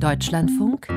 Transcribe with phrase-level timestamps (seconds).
[0.00, 0.88] Deutschlandfunk.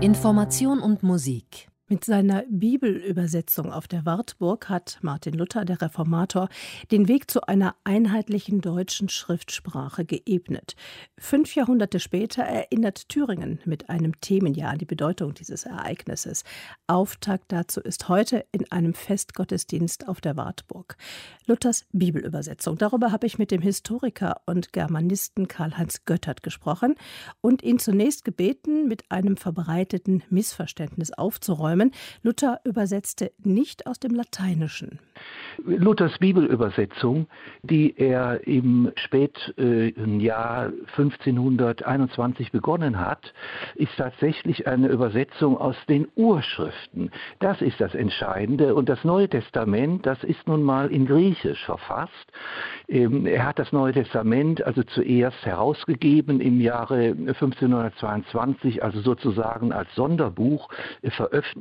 [0.00, 6.48] Information und Musik mit seiner Bibelübersetzung auf der Wartburg hat Martin Luther, der Reformator,
[6.90, 10.74] den Weg zu einer einheitlichen deutschen Schriftsprache geebnet.
[11.16, 16.42] Fünf Jahrhunderte später erinnert Thüringen mit einem Themenjahr an die Bedeutung dieses Ereignisses.
[16.88, 20.96] Auftakt dazu ist heute in einem Festgottesdienst auf der Wartburg.
[21.46, 22.78] Luthers Bibelübersetzung.
[22.78, 26.96] Darüber habe ich mit dem Historiker und Germanisten Karl-Heinz Göttert gesprochen
[27.40, 31.92] und ihn zunächst gebeten, mit einem verbreiteten Missverständnis aufzuräumen räumen.
[32.22, 34.98] Luther übersetzte nicht aus dem Lateinischen.
[35.64, 37.26] Luthers Bibelübersetzung,
[37.62, 43.32] die er im späten äh, Jahr 1521 begonnen hat,
[43.74, 47.10] ist tatsächlich eine Übersetzung aus den Urschriften.
[47.40, 48.74] Das ist das Entscheidende.
[48.74, 52.12] Und das Neue Testament, das ist nun mal in Griechisch verfasst.
[52.88, 59.92] Ähm, er hat das Neue Testament also zuerst herausgegeben im Jahre 1522, also sozusagen als
[59.94, 60.68] Sonderbuch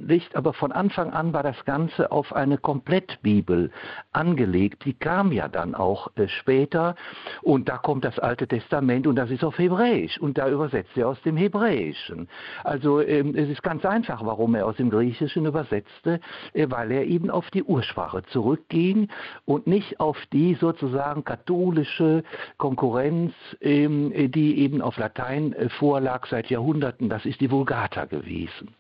[0.06, 3.72] veröffentlicht, aber von Anfang an war das Ganze auf eine Komplettbibel
[4.12, 4.86] angelegt.
[4.86, 6.96] Die kam ja dann auch äh, später
[7.42, 11.10] und da kommt das Alte Testament und das ist auf Hebräisch und da übersetzt er
[11.10, 12.28] aus dem Hebräischen.
[12.64, 16.20] Also ähm, es ist ganz einfach, warum er aus dem Griechischen übersetzte,
[16.54, 19.10] äh, weil er eben auf die Ursprache zurückging
[19.46, 22.24] und nicht auf die sozusagen katholische
[22.58, 27.10] Konkurrenz, ähm, die eben auf Latein äh, vorlag seit Jahrhunderten.
[27.10, 28.76] Das ist die Vulgata gewesen.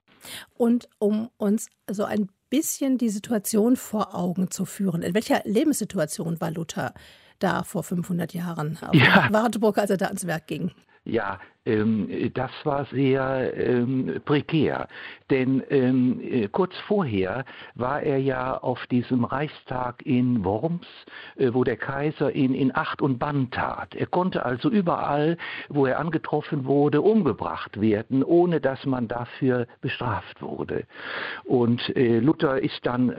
[0.53, 6.39] Und um uns so ein bisschen die Situation vor Augen zu führen, in welcher Lebenssituation
[6.39, 6.93] war Luther
[7.39, 9.27] da vor 500 Jahren auf ja.
[9.31, 10.71] Wartburg, als er da ans Werk ging?
[11.03, 14.87] Ja, das war sehr ähm, prekär.
[15.31, 20.85] Denn ähm, äh, kurz vorher war er ja auf diesem Reichstag in Worms,
[21.37, 23.95] äh, wo der Kaiser ihn in Acht und Bann tat.
[23.95, 25.37] Er konnte also überall,
[25.69, 30.83] wo er angetroffen wurde, umgebracht werden, ohne dass man dafür bestraft wurde.
[31.45, 33.11] Und äh, Luther ist dann,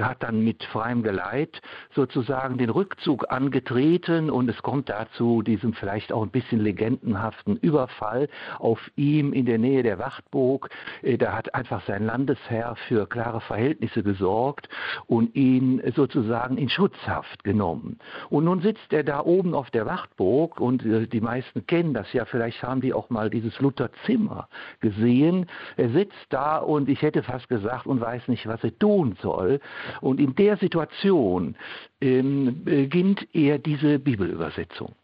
[0.00, 1.60] hat dann mit freiem Geleit
[1.94, 7.81] sozusagen den Rückzug angetreten und es kommt dazu diesem vielleicht auch ein bisschen legendenhaften Über
[7.82, 8.28] Überfall
[8.58, 10.70] auf ihm in der Nähe der Wachtburg.
[11.02, 14.68] Äh, da hat einfach sein Landesherr für klare Verhältnisse gesorgt
[15.06, 17.98] und ihn sozusagen in Schutzhaft genommen.
[18.30, 22.12] Und nun sitzt er da oben auf der Wachtburg und äh, die meisten kennen das
[22.12, 24.48] ja, vielleicht haben die auch mal dieses Lutherzimmer
[24.80, 25.46] gesehen.
[25.76, 29.60] Er sitzt da und ich hätte fast gesagt und weiß nicht, was er tun soll.
[30.00, 31.56] Und in der Situation
[32.00, 34.94] ähm, beginnt er diese Bibelübersetzung.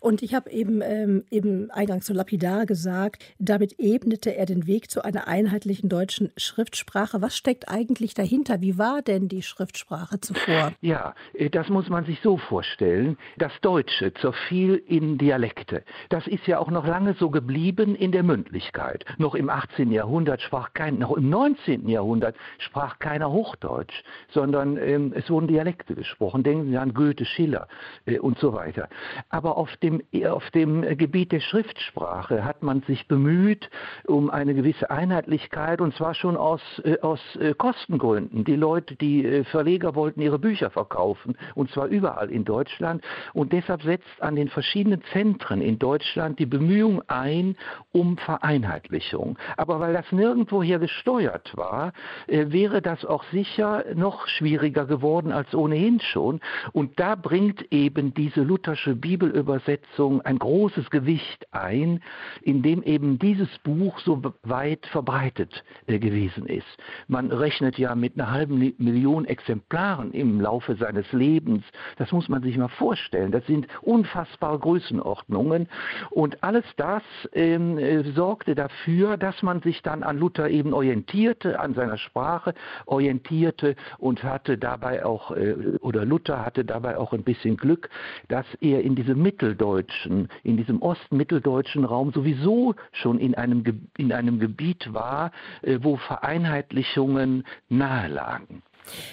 [0.00, 4.90] Und ich habe eben, ähm, eben eingangs so lapidar gesagt, damit ebnete er den Weg
[4.90, 7.22] zu einer einheitlichen deutschen Schriftsprache.
[7.22, 8.60] Was steckt eigentlich dahinter?
[8.60, 10.72] Wie war denn die Schriftsprache zuvor?
[10.80, 13.16] Ja, äh, das muss man sich so vorstellen.
[13.38, 15.82] Das Deutsche zerfiel in Dialekte.
[16.08, 19.04] Das ist ja auch noch lange so geblieben in der Mündlichkeit.
[19.18, 19.90] Noch im 18.
[19.90, 21.88] Jahrhundert sprach kein, noch im 19.
[21.88, 26.42] Jahrhundert sprach keiner Hochdeutsch, sondern ähm, es wurden Dialekte gesprochen.
[26.42, 27.68] Denken Sie an Goethe, Schiller
[28.06, 28.88] äh, und so weiter.
[29.28, 33.70] Aber auf dem, auf dem Gebiet der Schriftsprache hat man sich bemüht
[34.06, 38.44] um eine gewisse Einheitlichkeit und zwar schon aus, äh, aus äh, Kostengründen.
[38.44, 43.52] Die Leute, die äh, Verleger wollten ihre Bücher verkaufen und zwar überall in Deutschland und
[43.52, 47.56] deshalb setzt an den verschiedenen Zentren in Deutschland die Bemühung ein
[47.92, 49.38] um Vereinheitlichung.
[49.56, 51.92] Aber weil das nirgendwo hier gesteuert war,
[52.26, 56.40] wäre das auch sicher noch schwieriger geworden als ohnehin schon
[56.72, 62.02] und da bringt eben diese luthersche Bibel Übersetzung ein großes Gewicht ein,
[62.40, 66.66] in dem eben dieses Buch so weit verbreitet äh, gewesen ist.
[67.08, 71.62] Man rechnet ja mit einer halben Million Exemplaren im Laufe seines Lebens.
[71.96, 73.32] Das muss man sich mal vorstellen.
[73.32, 75.68] Das sind unfassbare Größenordnungen.
[76.10, 81.60] Und alles das ähm, äh, sorgte dafür, dass man sich dann an Luther eben orientierte,
[81.60, 82.54] an seiner Sprache
[82.86, 87.90] orientierte und hatte dabei auch, äh, oder Luther hatte dabei auch ein bisschen Glück,
[88.28, 94.38] dass er in diese mitteldeutschen, in diesem ostmitteldeutschen Raum sowieso schon in einem, in einem
[94.38, 95.32] Gebiet war,
[95.62, 98.62] äh, wo Vereinheitlichungen nahe lagen.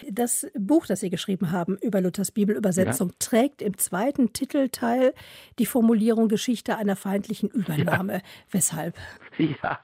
[0.10, 3.16] Das Buch, das Sie geschrieben haben über Luthers Bibelübersetzung, ja.
[3.20, 5.14] trägt im zweiten Titelteil
[5.60, 8.16] die Formulierung Geschichte einer feindlichen Übernahme.
[8.16, 8.22] Ja.
[8.52, 8.96] Weshalb?
[9.38, 9.80] Ja,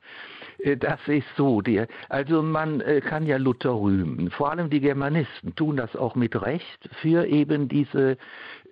[0.59, 1.61] äh, das ist so.
[2.09, 4.29] Also man äh, kann ja Luther rühmen.
[4.29, 8.17] Vor allem die Germanisten tun das auch mit Recht für eben diese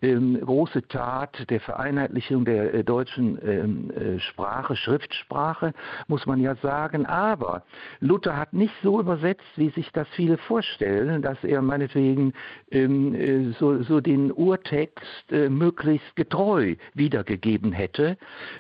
[0.01, 5.73] ähm, große Tat der Vereinheitlichung der äh, deutschen ähm, äh, Sprache, Schriftsprache,
[6.07, 7.05] muss man ja sagen.
[7.05, 7.63] Aber
[7.99, 12.33] Luther hat nicht so übersetzt, wie sich das viele vorstellen, dass er meinetwegen
[12.71, 18.17] ähm, äh, so, so, den Urtext äh, möglichst getreu wiedergegeben hätte,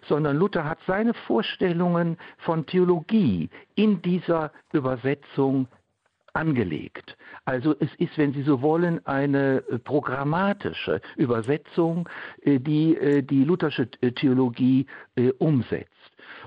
[0.07, 5.67] sondern Luther hat seine Vorstellungen von Theologie in dieser Übersetzung
[6.35, 7.17] angelegt.
[7.45, 12.09] Also es ist, wenn Sie so wollen, eine äh, programmatische Übersetzung,
[12.41, 14.85] äh, die äh, die luthersche Theologie
[15.39, 15.91] umsetzt.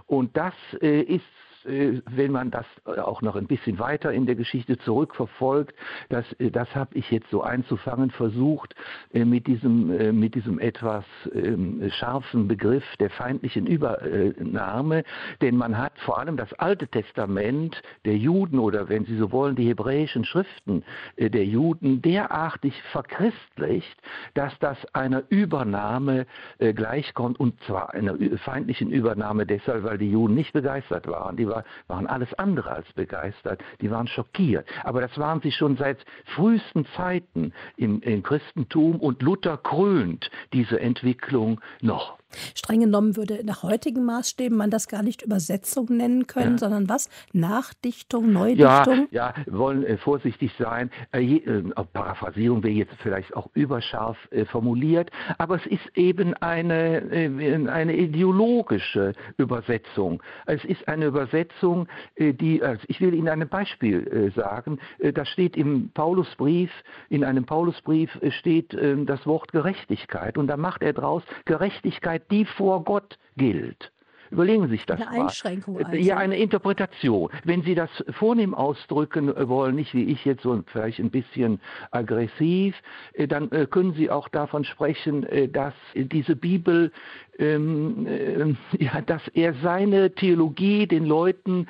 [0.07, 1.25] Und das ist
[1.65, 5.75] wenn man das äh, auch noch ein bisschen weiter in der Geschichte zurückverfolgt,
[6.09, 8.75] das, äh, das habe ich jetzt so einzufangen versucht
[9.13, 15.05] mit diesem, mit diesem etwas ähm, scharfen Begriff der feindlichen Übernahme,
[15.41, 19.57] denn man hat vor allem das Alte Testament der Juden oder wenn Sie so wollen,
[19.57, 20.85] die hebräischen Schriften
[21.17, 24.01] der Juden derartig verchristlicht,
[24.35, 26.27] dass das einer Übernahme
[26.59, 31.37] gleichkommt und zwar einer feindlichen Übernahme deshalb, weil die Juden nicht begeistert waren.
[31.37, 34.69] Die war, waren alles andere als begeistert, die waren schockiert.
[34.85, 40.81] Aber das waren sie schon seit frühesten Zeiten im, im Christentum und Luther krönt diese
[40.81, 42.18] Entwicklung noch.
[42.55, 46.59] Streng genommen würde nach heutigen Maßstäben man das gar nicht Übersetzung nennen können, ja.
[46.59, 47.09] sondern was?
[47.33, 49.09] Nachdichtung, Neudichtung?
[49.11, 50.91] Ja, ja wollen äh, vorsichtig sein.
[51.13, 56.99] Äh, äh, Paraphrasierung wäre jetzt vielleicht auch überscharf äh, formuliert, aber es ist eben eine,
[57.11, 60.23] äh, eine ideologische Übersetzung.
[60.47, 64.79] Es ist eine Übersetzung, äh, die, also ich will Ihnen ein Beispiel sagen,
[65.15, 66.71] das steht im Paulusbrief,
[67.09, 68.11] in einem Paulusbrief
[68.41, 68.77] steht
[69.07, 73.93] das Wort Gerechtigkeit und da macht er draus Gerechtigkeit Wahrheit, die vor Gott gilt.
[74.31, 75.23] Überlegen Sie sich das eine mal.
[75.23, 75.93] Einschränkung also.
[75.93, 77.31] Ja, eine Interpretation.
[77.45, 81.61] Wenn Sie das vornehm ausdrücken wollen, nicht wie ich jetzt so vielleicht ein bisschen
[81.93, 82.77] aggressiv,
[83.15, 86.93] äh, dann äh, können Sie auch davon sprechen, äh, dass diese Bibel,
[87.39, 91.67] ähm, äh, ja, dass er seine Theologie den Leuten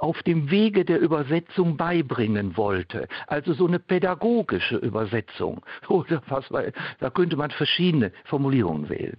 [0.00, 3.08] auf dem Wege der Übersetzung beibringen wollte.
[3.26, 5.64] Also so eine pädagogische Übersetzung.
[5.88, 6.46] Oder was,
[7.00, 9.16] da könnte man verschiedene Formulierungen wählen.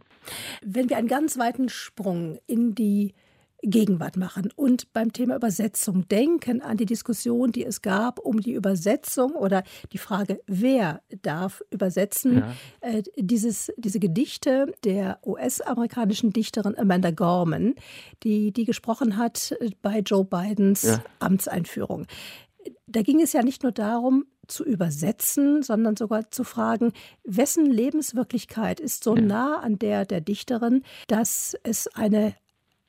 [0.61, 3.13] Wenn wir einen ganz weiten Sprung in die
[3.61, 8.53] Gegenwart machen und beim Thema Übersetzung denken an die Diskussion, die es gab um die
[8.53, 12.37] Übersetzung oder die Frage, wer darf übersetzen.
[12.37, 12.53] Ja.
[12.81, 17.75] Äh, dieses, diese Gedichte der US-amerikanischen Dichterin Amanda Gorman,
[18.23, 21.03] die, die gesprochen hat bei Joe Bidens ja.
[21.19, 22.05] Amtseinführung.
[22.87, 26.91] Da ging es ja nicht nur darum, zu übersetzen, sondern sogar zu fragen,
[27.23, 32.35] wessen Lebenswirklichkeit ist so nah an der der Dichterin, dass es eine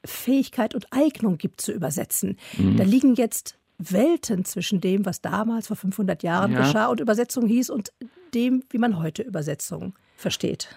[0.04, 2.38] Fähigkeit und Eignung gibt zu übersetzen.
[2.56, 2.76] Mhm.
[2.76, 6.60] Da liegen jetzt Welten zwischen dem, was damals vor 500 Jahren ja.
[6.60, 7.92] geschah und Übersetzung hieß und
[8.34, 10.68] dem, wie man heute Übersetzung versteht.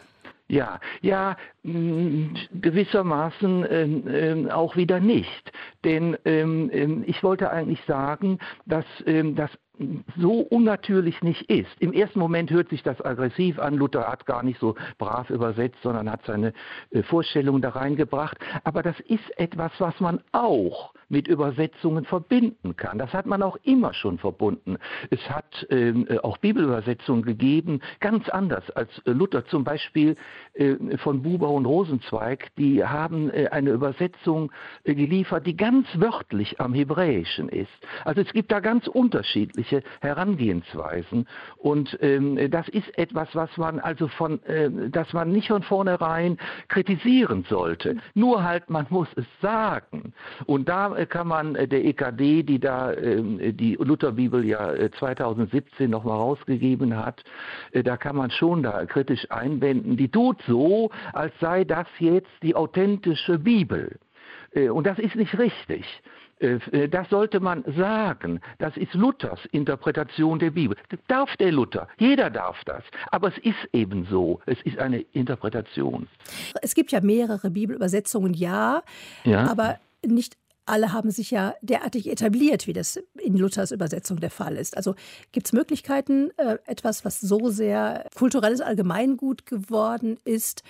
[0.49, 5.51] Ja, ja, mm, gewissermaßen äh, äh, auch wieder nicht.
[5.83, 9.49] Denn ähm, ähm, ich wollte eigentlich sagen, dass ähm, das
[10.18, 11.69] so unnatürlich nicht ist.
[11.80, 13.75] Im ersten Moment hört sich das aggressiv an.
[13.75, 16.53] Luther hat gar nicht so brav übersetzt, sondern hat seine
[16.91, 18.38] äh, Vorstellungen da reingebracht.
[18.63, 22.97] Aber das ist etwas, was man auch mit Übersetzungen verbinden kann.
[22.97, 24.77] Das hat man auch immer schon verbunden.
[25.09, 29.45] Es hat ähm, äh, auch Bibelübersetzungen gegeben, ganz anders als äh, Luther.
[29.45, 30.15] Zum Beispiel
[30.53, 34.51] äh, von Buber und Rosenzweig, die haben äh, eine Übersetzung
[34.83, 37.71] äh, geliefert, die ganz wörtlich am Hebräischen ist.
[38.06, 41.27] Also es gibt da ganz unterschiedliche Herangehensweisen.
[41.57, 46.37] Und ähm, das ist etwas, was man also von, äh, dass man nicht von vornherein
[46.67, 47.97] kritisieren sollte.
[48.13, 50.13] Nur halt, man muss es sagen.
[50.45, 56.18] Und da kann man äh, der EKD, die da ähm, die Lutherbibel ja 2017 nochmal
[56.18, 57.23] rausgegeben hat,
[57.71, 62.31] äh, da kann man schon da kritisch einwenden, die tut so, als sei das jetzt
[62.42, 63.99] die authentische Bibel.
[64.53, 65.85] Äh, und das ist nicht richtig.
[66.90, 68.40] Das sollte man sagen.
[68.59, 70.78] Das ist Luthers Interpretation der Bibel.
[70.90, 71.88] Das darf der Luther.
[71.97, 72.83] Jeder darf das.
[73.12, 74.42] Aber es ist eben so.
[74.45, 76.07] Es ist eine Interpretation.
[76.62, 78.83] Es gibt ja mehrere Bibelübersetzungen, ja.
[79.23, 79.50] ja.
[79.50, 84.56] Aber nicht alle haben sich ja derartig etabliert, wie das in Luthers Übersetzung der Fall
[84.56, 84.78] ist.
[84.78, 84.95] Also
[85.31, 90.64] gibt es Möglichkeiten, äh, etwas, was so sehr kulturelles Allgemeingut geworden ist,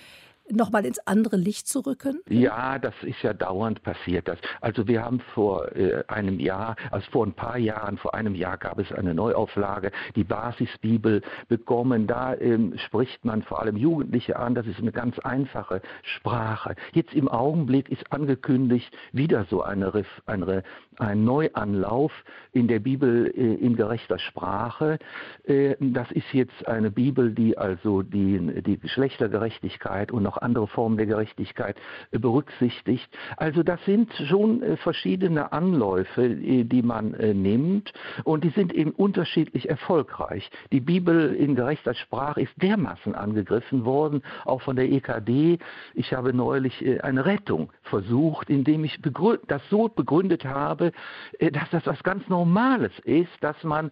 [0.50, 2.20] nochmal ins andere Licht zu rücken?
[2.28, 4.28] Ja, das ist ja dauernd passiert.
[4.28, 4.38] Das.
[4.60, 8.58] Also wir haben vor äh, einem Jahr, also vor ein paar Jahren, vor einem Jahr
[8.58, 12.06] gab es eine Neuauflage, die Basisbibel bekommen.
[12.06, 14.54] Da ähm, spricht man vor allem Jugendliche an.
[14.54, 16.74] Das ist eine ganz einfache Sprache.
[16.92, 19.92] Jetzt im Augenblick ist angekündigt wieder so eine,
[20.26, 20.62] eine,
[20.98, 22.12] ein Neuanlauf
[22.52, 24.98] in der Bibel äh, in gerechter Sprache.
[25.44, 30.96] Äh, das ist jetzt eine Bibel, die also die, die Geschlechtergerechtigkeit und noch andere Formen
[30.96, 31.76] der Gerechtigkeit
[32.10, 33.08] äh, berücksichtigt.
[33.36, 37.92] Also das sind schon äh, verschiedene Anläufe, äh, die man nimmt
[38.24, 40.50] und die sind eben unterschiedlich erfolgreich.
[40.72, 45.58] Die Bibel in gerechter Sprache ist dermaßen angegriffen worden, auch von der EKD.
[45.94, 49.00] Ich habe neulich eine Rettung versucht, indem ich
[49.46, 50.92] das so begründet habe,
[51.40, 53.90] dass das was ganz Normales ist, dass man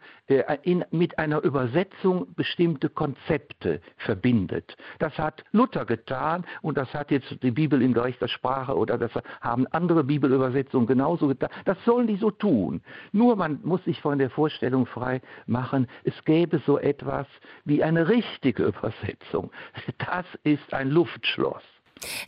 [0.63, 4.77] in, mit einer Übersetzung bestimmte Konzepte verbindet.
[4.99, 8.99] Das hat Luther getan getan und das hat jetzt die Bibel in gerechter Sprache oder
[8.99, 11.51] das haben andere Bibelübersetzungen genauso getan.
[11.65, 12.83] Das sollen die so tun.
[13.13, 17.27] Nur man muss sich von der Vorstellung frei machen, es gäbe so etwas
[17.65, 19.51] wie eine richtige Übersetzung.
[19.99, 21.63] Das ist ein Luftschloss.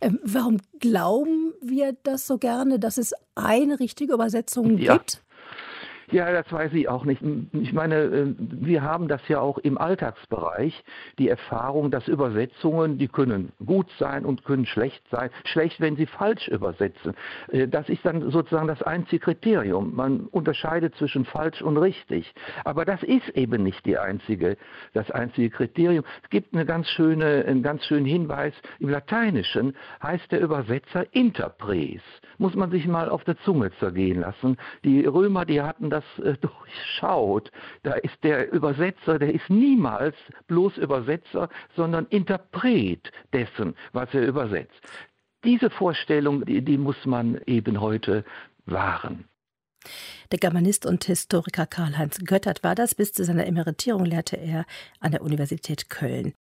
[0.00, 4.96] Ähm, warum glauben wir das so gerne, dass es eine richtige Übersetzung ja.
[4.96, 5.22] gibt?
[6.14, 7.20] Ja, das weiß ich auch nicht.
[7.50, 10.84] Ich meine, äh, wir haben das ja auch im Alltagsbereich,
[11.18, 15.30] die Erfahrung, dass Übersetzungen, die können gut sein und können schlecht sein.
[15.44, 17.14] Schlecht, wenn sie falsch übersetzen.
[17.50, 19.96] Äh, das ist dann sozusagen das einzige Kriterium.
[19.96, 22.32] Man unterscheidet zwischen falsch und richtig.
[22.64, 24.56] Aber das ist eben nicht die einzige,
[24.92, 26.04] das einzige Kriterium.
[26.22, 28.54] Es gibt eine ganz schöne, einen ganz schönen Hinweis.
[28.78, 32.02] Im Lateinischen heißt der Übersetzer Interpres.
[32.38, 34.58] Muss man sich mal auf der Zunge zergehen lassen.
[34.84, 37.50] Die Römer, die hatten das äh, durchschaut,
[37.82, 40.14] da ist der Übersetzer, der ist niemals
[40.46, 44.80] bloß Übersetzer, sondern Interpret dessen, was er übersetzt.
[45.44, 48.24] Diese Vorstellung, die, die muss man eben heute
[48.66, 49.24] wahren.
[50.32, 52.94] Der Germanist und Historiker Karl-Heinz Göttert war das.
[52.94, 54.64] Bis zu seiner Emeritierung lehrte er
[55.00, 56.32] an der Universität Köln.